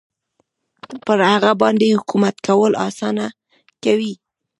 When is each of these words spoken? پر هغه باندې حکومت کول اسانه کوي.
پر 1.05 1.19
هغه 1.31 1.51
باندې 1.61 1.95
حکومت 1.99 2.35
کول 2.47 2.71
اسانه 2.87 3.25
کوي. 3.83 4.13